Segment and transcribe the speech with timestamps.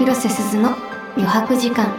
[0.00, 0.78] 広瀬すずの
[1.14, 1.94] 余白時間。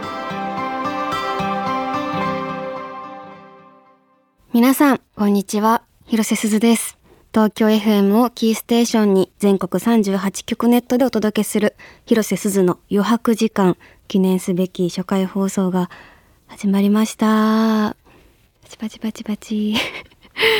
[4.52, 5.84] 皆さんこんにちは。
[6.06, 6.98] 広瀬すずです。
[7.32, 13.76] 東京 FM をキーステーションに全国38局ネットでお届けする広瀬すずの余白時間。
[14.08, 15.88] 記念すべき初回放送が
[16.48, 17.94] 始まりました。
[18.64, 19.76] パチパチパチパチ。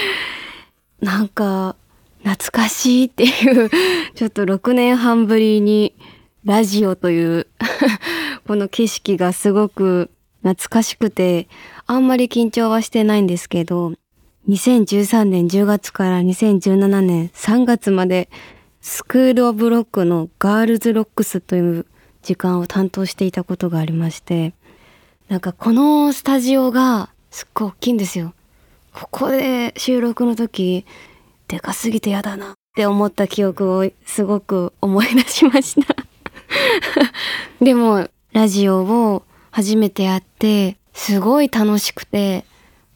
[1.03, 1.75] なんか
[2.23, 3.69] 懐かしいっていう。
[4.15, 5.97] ちょっと6年半ぶりに
[6.45, 7.47] ラジオという
[8.47, 10.11] この景色がすごく
[10.43, 11.49] 懐かしくて
[11.87, 13.93] あんまり緊張はしてないんですけど
[14.49, 18.29] 2013年10月から2017年3月まで
[18.81, 21.87] スクールオブロックのガールズロックスという
[22.23, 24.55] 時間を担当していたことがありまして
[25.29, 28.35] なんかこのスタジオがすっごい大きいんですよ。
[28.93, 30.85] ここで収録の時
[31.49, 35.97] でかすぎて嫌だなって思った記憶をすごく思い出しました
[37.61, 42.45] でもラジオを初めてやってすごい楽しくて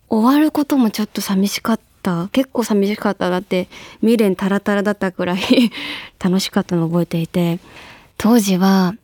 [0.08, 2.28] 終わることもちょっと寂しかった。
[2.30, 3.68] 結構寂しかっただって
[4.00, 5.38] 未練タラタラだったくらい
[6.22, 7.58] 楽しかったの覚えていて。
[8.18, 8.94] 当時は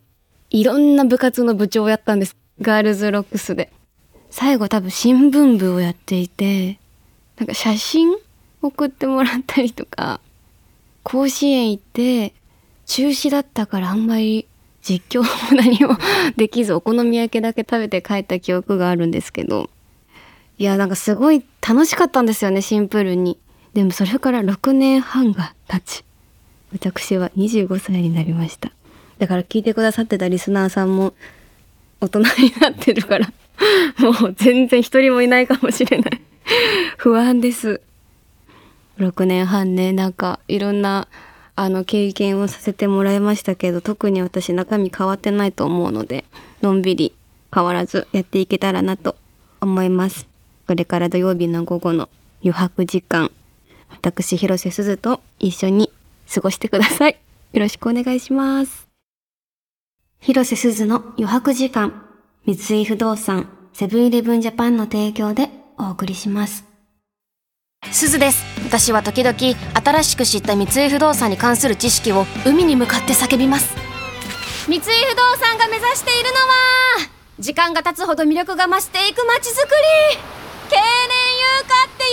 [0.51, 2.37] いろんな部活の部長をやったんです。
[2.61, 3.73] ガールズロックスで。
[4.33, 6.79] 最後多分新聞部をやっていて
[7.37, 8.17] なんか写真
[8.63, 10.21] 送ってもらったりとか
[11.03, 12.33] 甲子園行って
[12.87, 14.47] 中止だったからあんまり
[14.83, 15.97] 実況も何も
[16.37, 19.71] できずお好み焼きだけ食べて帰った記憶があるんですけど。
[20.59, 23.39] いやなんかすごい楽しかったんですよねシンプルに。
[23.75, 26.05] でもそれから6年半が経ち。
[26.73, 28.73] 私は25歳になりました。
[29.19, 31.15] だから聞いてくださってたリスナーさんも
[32.01, 32.27] 大人に
[32.61, 33.33] なってるから
[33.99, 36.21] もう全然一人もいないかもしれない。
[36.97, 37.81] 不安です。
[38.99, 41.09] 6年半ねなんかいろんな
[41.55, 46.25] あの経験をさせてもらいましたけど特に私中身変わってないと思うので
[46.63, 47.15] のんびり
[47.55, 49.17] 変わらずやっていけたらなと
[49.61, 50.27] 思います。
[50.67, 52.09] これから土曜日の午後の
[52.43, 53.31] 余白時間
[53.91, 55.93] 私広瀬すずと一緒に
[56.33, 57.19] 過ごしてください。
[57.53, 58.89] よろしくお願いします。
[60.21, 62.07] 広瀬すずの余白時間
[62.47, 66.72] 三井不動産セブンイレブンジャパンの提供でお送りします。
[67.91, 68.45] すずです。
[68.65, 73.77] 私は時々新しく知った三井不動産に関する知識を海に向かって叫びます。
[74.67, 79.71] 三井不動産が目指しているのは時間が経つほど魅力が増していく街づく
[80.13, 80.19] り。
[80.71, 80.85] 経年
[81.39, 82.09] 優化ってい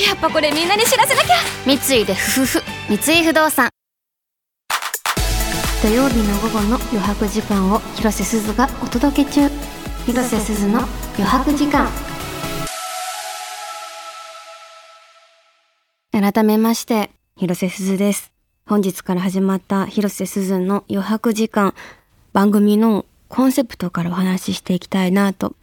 [0.00, 0.08] うの。
[0.08, 1.36] やっぱこれみんなに知らせなきゃ。
[1.66, 2.62] 三井でふふふ。
[2.88, 3.68] 三井不動産。
[5.82, 9.50] 土曜日の午後の余白時間を広瀬すずがお届け中。
[10.06, 10.80] 広瀬すずの
[11.18, 11.88] 余白時間
[16.20, 18.30] 改めまして広瀬すずです。
[18.66, 21.74] 本日から始まった広瀬すずの余白時間
[22.32, 25.56] 番組のコンセプトからお話ししていきたいなと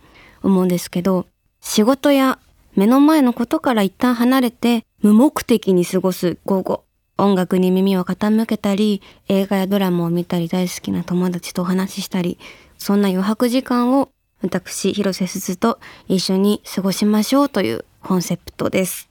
[0.44, 1.26] 思うんですけど
[1.62, 2.38] 仕事や
[2.76, 6.84] 目の前のことから一旦離れて無目的に過ごす午後
[7.18, 12.38] 音楽に耳を傾けたり映画やドラマを見たり大好きな友達とお話ししたり
[12.78, 14.10] そんな余白時間を
[14.42, 15.80] 私広瀬すずと
[16.10, 19.11] 一緒に過ごしましょうというコンセプトです。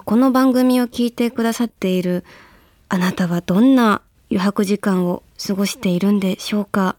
[0.00, 2.24] この番組を聞いてくださっている
[2.88, 6.96] あなたはどんな余白時間を過ごしているんでしょうか？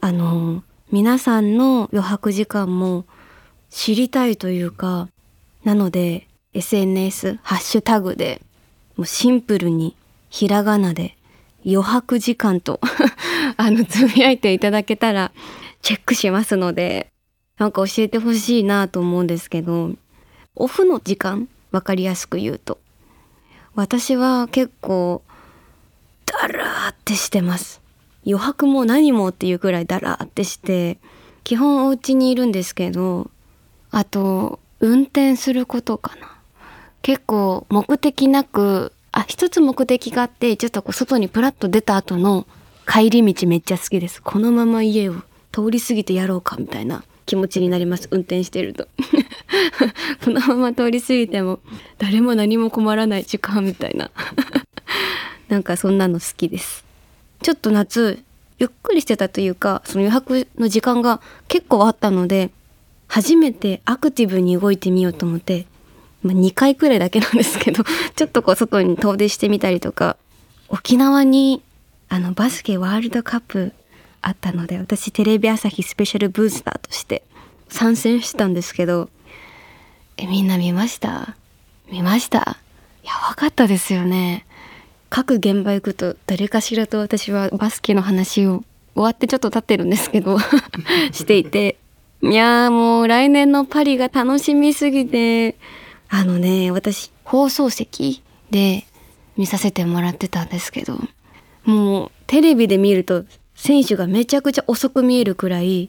[0.00, 3.04] あの皆さんの余白時間も
[3.70, 5.08] 知りたいというか
[5.64, 8.40] なので SNS ハッシュタグで
[8.96, 9.94] もうシンプルに
[10.30, 11.16] ひらがなで
[11.64, 12.80] 余白時間と
[13.56, 15.30] あのつぶやいていただけたら
[15.82, 17.08] チェックしますので
[17.58, 19.92] なんか教えてほしいなと思うんですけど
[20.56, 22.78] オフの時間分かりやすく言うと。
[23.74, 25.22] 私は結構
[26.26, 27.80] ダラーってしてます。
[28.24, 30.98] 余白も何もっていうくらいダラーってして
[31.42, 33.30] 基本お家にいるんですけど
[33.90, 36.36] あと運転することかな。
[37.02, 42.46] 結構目的なくあ一つ目的があってちょっとこう外にプラッと出た後の
[42.86, 44.22] 帰り道めっちゃ好きです。
[44.22, 45.14] このまま家を
[45.50, 48.08] 通り過ぎてやろうかみたいな気持ちになります。
[48.10, 48.88] 運転してると。
[50.24, 51.60] このまま通り過ぎても
[51.98, 54.10] 誰も何も困らない時間みたいな。
[55.48, 56.84] なんかそんなの好きです。
[57.42, 58.22] ちょっと夏
[58.58, 62.50] ゆっくりしてたというかその余白の時間が結構あったので
[63.08, 65.66] 初めてアクティブに動いてみようと思って、
[66.22, 67.82] まあ、2回くらいだけなんですけど
[68.14, 70.16] ちょっとこう外に遠出してみたりとか
[70.68, 71.60] 沖縄に
[72.08, 73.72] あのバスケワールドカップ
[74.22, 77.24] あったので私テレビ朝日スペシャルブースターとして
[77.68, 79.10] 参戦してたんですけど
[80.22, 81.36] えみんな見ました？
[81.90, 82.58] 見ました？
[83.04, 84.46] やばかったですよね。
[85.10, 88.64] 各現場行くと誰かしらと私はバスケの話を
[88.94, 90.38] 終わってちょっと経ってるんですけど
[91.12, 91.76] していて。
[92.22, 95.56] いやーもう来年のパリが楽しみすぎて。
[96.08, 98.84] あのね私放送席で
[99.38, 100.98] 見させてもらってたんですけど
[101.64, 103.24] もうテレビで見ると
[103.54, 105.88] 選手がめちゃくちゃ遅く見えるくらい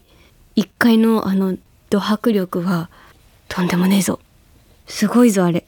[0.55, 1.57] 1階のあの
[1.89, 2.89] ド迫力は
[3.47, 4.19] とんでもねえぞ。
[4.87, 5.65] すごいぞあれ。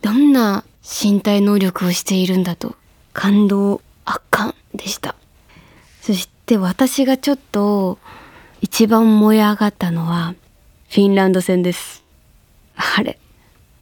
[0.00, 2.74] どんな身体能力をしているんだと。
[3.12, 5.14] 感動圧巻でした。
[6.00, 7.98] そして私がちょっと
[8.60, 10.34] 一番燃え上がったのは
[10.88, 12.02] フィンランド戦です。
[12.74, 13.18] あれ。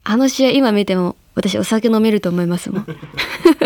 [0.04, 2.86] あの試合今見ても私お酒飲めると思いますもん。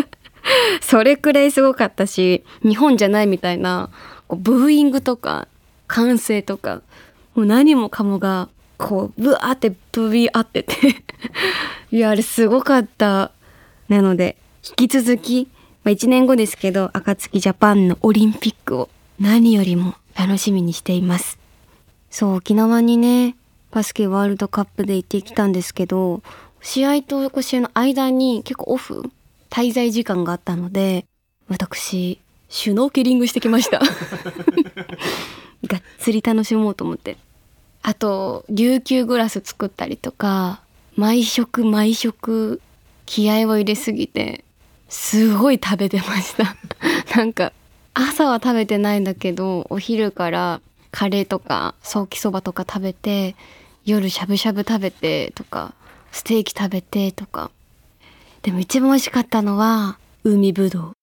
[0.83, 3.91] それくらいすごかったし日本じゃないみたいな
[4.29, 5.49] こうブーイングとか
[5.87, 6.83] 歓声とか
[7.35, 8.49] もう何もかもが
[8.79, 10.75] こうブワーって飛び合ってて。
[11.91, 13.31] いやあれすごかった。
[13.89, 14.37] なので
[14.79, 15.49] 引き続き、
[15.85, 18.89] まあ、1年後ですけど暁ジャパンのオリンピックを
[19.21, 21.39] 何よりも楽しみにしています。
[22.11, 23.37] そう沖縄にね
[23.71, 26.23] バスケワールドカップで行ってきたんですけど
[26.63, 29.11] 試合と試合の間に結構オフ
[29.51, 31.07] 滞在時間があったので
[31.49, 33.81] 私シュノーケリングしてきました。
[35.67, 37.17] がっつり楽しもうと思って
[37.87, 40.63] あと琉球グラス作ったりとか
[40.97, 42.63] 毎食毎食
[43.05, 44.43] 気合を入れすぎて
[44.89, 46.57] すごい食べてました。
[47.15, 47.53] なんか
[47.93, 53.37] 朝は食べてないんだけどお昼からカレーとかソーキそばとか食べて
[53.85, 55.75] 夜しゃぶしゃぶ食べてとか
[56.11, 57.51] ステーキ食べてとか。
[58.41, 60.95] でも一番美味しかったのは海ぶど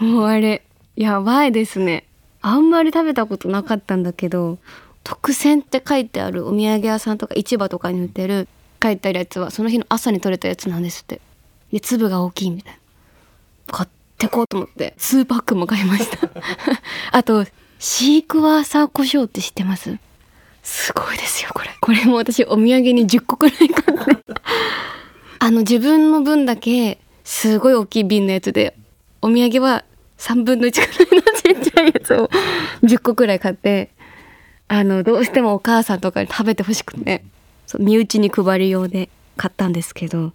[0.00, 0.04] う。
[0.04, 0.62] もうあれ
[0.94, 2.06] やばいですね。
[2.42, 4.58] あんまり食べたことなかったんだけど
[5.08, 8.48] 特選って書いてあるお土産屋さんとか市場とかに売ってる
[8.82, 11.20] 書いてあるやつはその日の朝に取れたやつなんですって。
[11.72, 12.72] で粒が大きいみたい
[13.68, 13.72] な。
[13.72, 13.88] 買っ
[14.18, 16.28] てこうと思って数パックも買いました。
[17.12, 17.46] あと
[17.78, 19.96] シークワーサー胡椒って知ってます？
[20.64, 21.70] すごいですよこれ。
[21.80, 24.24] これも私お土産に10個くらい買って。
[25.38, 28.76] あの自分の分だけすごい大きい瓶のやつで
[29.22, 29.84] お土産は
[30.18, 32.28] 3分の1くらいのちっちゃいやつを
[32.82, 33.90] 10個くらい買って
[34.68, 37.24] あのどうしてもお母さんとかに食べてほしくて
[37.78, 40.32] 身内に配る用で買ったんですけど、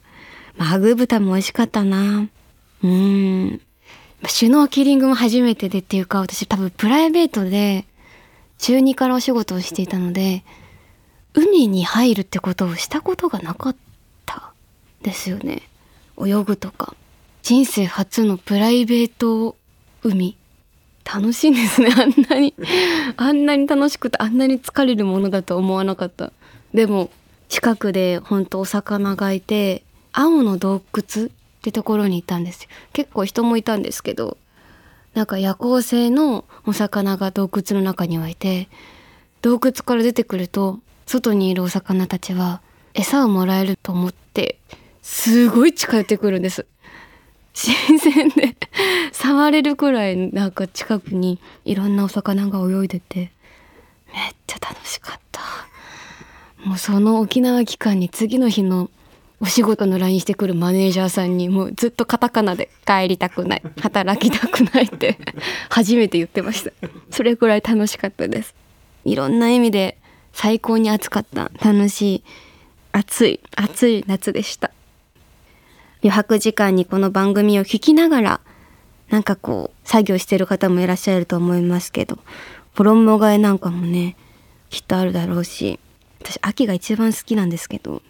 [0.58, 2.28] まあ、ハグ豚も美味しかったな。
[2.84, 3.62] うん。
[4.28, 7.86] シュノーケリングも初めてでっていうか私多分プライベートで
[8.60, 10.44] 中2からお仕事をしていたので
[11.34, 13.76] 海に入るってことをしたことがなかっ
[14.26, 14.54] た
[15.02, 15.64] ですよね。
[16.20, 16.96] 泳ぐとか。
[17.42, 19.56] 人生初のプライベート
[20.04, 20.38] 海。
[21.06, 21.90] 楽しいんですね。
[21.98, 22.54] あんなに
[23.18, 26.32] あんなに楽しくてあんなに疲れるものだと思わなかった。
[26.74, 27.10] でも
[27.50, 29.84] 近くで本当お魚がいて
[30.14, 31.30] 青の洞窟っ
[31.62, 32.70] てところにいたんですよ。
[32.94, 34.38] 結構人もいたんですけど
[35.14, 38.70] なんか夜行性のお魚が洞窟の中にはいて
[39.42, 42.62] 洞窟から出てくると外にいるお魚たちは
[42.94, 44.58] 餌をもらえると思って
[45.02, 46.66] すごい近寄ってくるんです。
[47.54, 48.56] 新鮮で
[49.12, 53.32] 触れるくらいなんか近くにいろんなお魚が泳いでて
[54.14, 55.42] めっちゃ楽しかった。
[56.66, 58.90] もうその沖縄期間に次の日の
[59.40, 65.18] お仕事の LINE してくるマネージャーさんにもうずっとカタカナで帰りたくない 働きたくないって
[65.70, 66.72] 初めて言ってました。
[67.10, 68.54] それくらい楽しかったです。
[69.04, 69.98] いろんな意味で
[70.34, 71.52] 最高に暑かった。
[71.64, 72.24] 楽しい
[72.92, 74.71] 暑い暑い夏でした
[76.04, 78.42] 余白時間にこの番組を聞きながら
[79.10, 82.18] なんかこう作業してる方もいらっしゃると思いますけど
[82.76, 84.16] 衣替えなんかもね
[84.70, 85.80] きっとあるだろうし
[86.22, 88.02] 私秋が一番好きなんですけど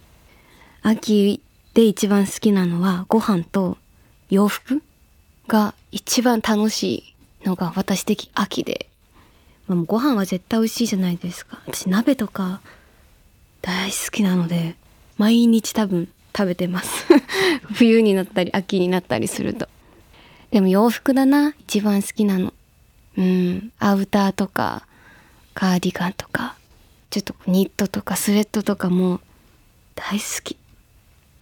[0.82, 1.42] 秋
[1.74, 3.76] で一番好きなのはご飯と
[4.30, 4.82] 洋服
[5.48, 7.04] が一番楽し
[7.42, 8.88] いのが私的秋で、
[9.66, 11.60] まあ、ご飯は絶対美味しいじゃないですか。
[11.66, 12.60] 私鍋とか
[13.60, 14.76] 大好きなので
[15.18, 17.06] 毎日多分食べてます。
[17.74, 19.68] 冬になったり秋になったりすると。
[20.50, 21.54] でも洋服だな。
[21.60, 22.52] 一番好きなの。
[23.16, 23.72] うん。
[23.78, 24.86] アウターとか
[25.54, 26.56] カーディガンとか
[27.10, 29.20] ちょっとニットとかスウェットとかも
[29.94, 30.56] 大好き。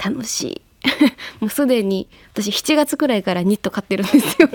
[0.02, 0.62] 楽しい。
[1.40, 4.48] もうすでに私7月くらいからニット買ってるんですよ。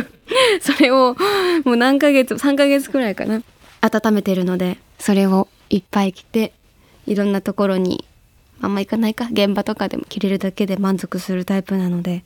[0.60, 1.16] それを
[1.64, 3.42] もう何ヶ月3ヶ月くらいかな
[3.80, 6.52] 温めてるのでそれをいっぱい着て
[7.06, 8.04] いろんなところに
[8.62, 12.24] あんま行かないか現場とかでも着れるだけで満足するタイプなので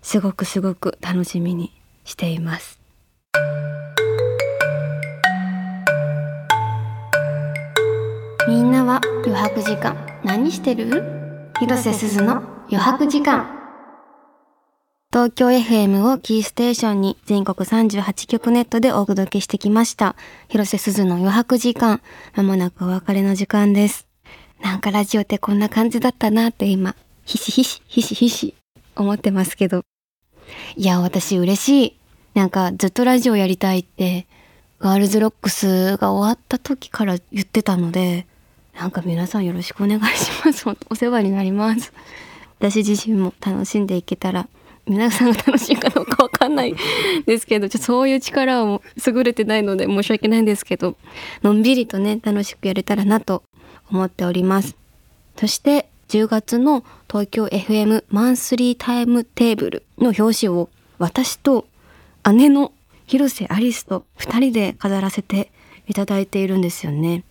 [0.00, 1.72] すごくすごく楽しみに
[2.04, 2.78] しています
[8.48, 11.02] みんなは余白時間何してる？
[11.58, 12.36] 広瀬すずの
[12.70, 13.58] 余白時間
[15.10, 20.16] 東京 FM をキーステーションに全国38局ネットでお届けしてきました。
[20.48, 22.02] 広瀬すずの余白時間。
[22.34, 24.07] まもなくお別れの時間です。
[24.62, 28.54] なんかラジオってこんな感じだったなって今、ひしひし、ひしひし
[28.96, 29.82] 思ってますけど。
[30.76, 31.96] いや、私嬉しい。
[32.34, 34.26] なんかずっとラジオやりたいって、
[34.78, 38.26] ガールズロックスが終わった時から言ってたので、
[38.74, 40.64] なんか皆さんよろしくお願いします。
[40.88, 41.92] お世話になります。
[42.58, 44.48] 私自身も楽しんでいけたら
[44.88, 46.74] 皆さんが楽しいかどうかわかんない
[47.26, 50.96] ですけどちょそういう力を優れてないので申し訳ないんですけど
[51.42, 53.42] のんびりとね楽しくやれたらなと
[53.90, 54.76] 思っております。
[55.36, 60.68] そして10月の東京 FM マンスリータイムテーブルの表紙を
[60.98, 61.66] 私と
[62.32, 62.72] 姉の
[63.06, 65.50] 広瀬アリスと2人で飾らせて
[65.86, 67.24] いただいているんですよね。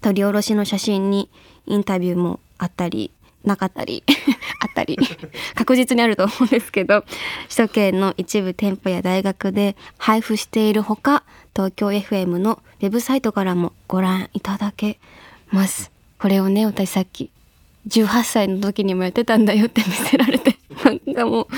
[0.00, 1.30] 取り下ろしの写真に
[1.66, 3.10] インタビューもあったり
[3.42, 4.02] なかったり
[4.60, 4.98] あったり
[5.54, 7.02] 確実にあると思うんですけど
[7.48, 14.98] 首都圏の一部店舗や大学で配布しているほか東京 FM のウェブサイトからもご覧いただけ
[15.50, 15.93] ます。
[16.24, 17.30] これをね私さっき
[17.86, 21.48] 18歳の時にもやってたんだよって 見せられてなんかもう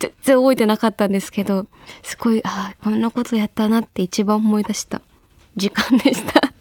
[0.00, 1.68] 全然覚えてなかったんですけど
[2.02, 5.02] すごいああこんなことやったなって一番思い出した
[5.54, 6.52] 時間でした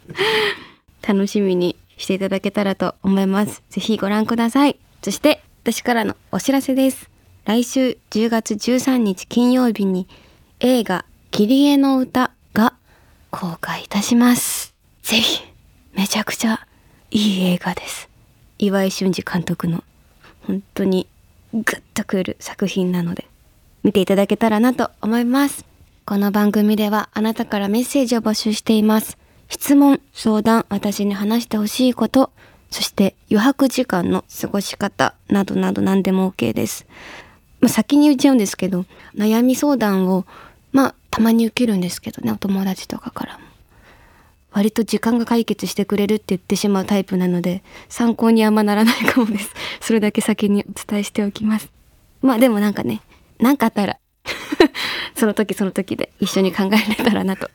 [1.12, 3.64] 楽しみにしていただけたらと思います。
[3.72, 4.78] ぜひご覧ください。
[5.02, 7.10] そして私からのお知らせです。
[7.46, 10.08] 来週10月13日金曜日に
[10.60, 12.76] 映画キリエの歌が
[13.32, 14.76] 公開いたします。
[15.02, 15.42] ぜひ、
[15.94, 16.67] めちゃくちゃ
[17.10, 18.10] いい映画です。
[18.60, 19.84] 岩井俊二監督の
[20.46, 21.08] 本当に
[21.54, 23.28] グッとくる作品なので
[23.84, 25.66] 見ていただけたらなと思います。
[26.06, 29.18] この番組ではあなたからメッセージを募集しています。
[29.48, 32.32] 質問、相談、私に話してほしいこと、
[32.72, 36.86] そして余白時間の過ごし方などなど何でも OK です。
[37.62, 38.86] まあ、先に言っちゃうんですけど、
[39.16, 40.26] 悩み相談を、
[40.74, 43.47] まあ、たまに受けるんですけどね、お友達とかからも。
[44.58, 49.54] 割と時間が解決してくれるって言ってしまうタイプなので、参考にあんまならないかもです。
[49.80, 51.70] それだけ先にお伝えしておきます。
[52.24, 53.04] まあでもなんかね、
[53.40, 54.00] なんかあったら
[55.16, 57.52] その時その時で一緒に考えられたらなと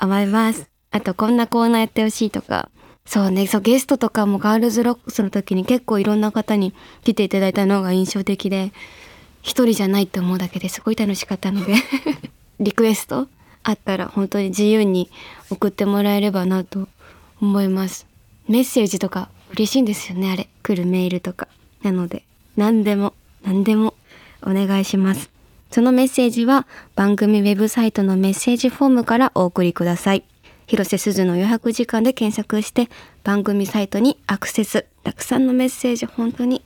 [0.00, 0.70] 思います。
[0.90, 2.70] あとこんなコーナーやってほしいとか、
[3.04, 6.72] そうね、そうゲストとかもガールズロックスの時に結構いろんな方に
[7.04, 8.72] 来ていただいたのが印象的で、
[9.42, 11.74] 一人じゃないって思うだけですごい楽しかったので
[12.58, 13.28] リクエスト
[13.68, 15.10] あったら本当に自由に
[15.50, 16.88] 送ってもらえればなと
[17.40, 18.06] 思います。
[18.48, 20.48] メッセージとか嬉しいんですよね、あれ。
[20.62, 21.48] 来るメールとか。
[21.82, 22.22] なので、
[22.56, 23.12] 何でも、
[23.44, 23.92] 何でも
[24.42, 25.30] お願いします。
[25.70, 30.24] そのメッセージは番組ウェブサイトのメッセージフォームからお送りください。
[30.66, 32.88] 広瀬すずの余白時間で検索して
[33.22, 34.86] 番組サイトにアクセス。
[35.02, 36.62] たくさんのメッセージ本当に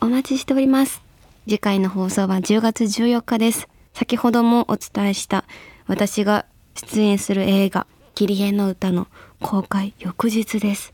[0.00, 1.02] お待ちしております。
[1.44, 3.68] 次回の放送は10月14日です。
[3.94, 5.44] 先ほどもお伝えした
[5.86, 9.08] 私が出演する映画キリエの歌の
[9.40, 10.92] 公開翌日です。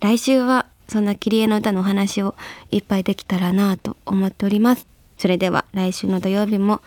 [0.00, 2.34] 来週はそんなキリエの歌のお話を
[2.70, 4.86] いっぱいできたらなぁと思っております。
[5.16, 6.80] それでは来週の土曜日も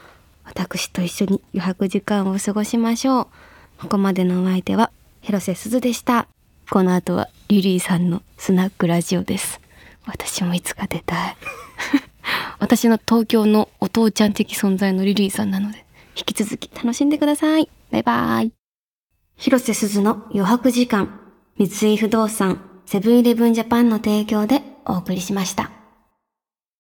[0.43, 3.27] 私と一緒に余白時間を過ごしましょう。
[3.79, 4.91] ここまでのお相手は
[5.21, 6.27] 広瀬すずでした。
[6.69, 9.59] この後はリリーさんのスナックラジオです。
[10.05, 11.37] 私もいつか出たい。
[12.59, 17.69] 私の東京のお父ちゃん的存在のリリーさんなので、引き続き楽しんでください。
[17.91, 18.53] バイバイ。
[19.35, 21.19] 広瀬すずの余白時間、
[21.57, 25.80] 三井不動産、セブンイレブンジャパンの提供でお送りしました。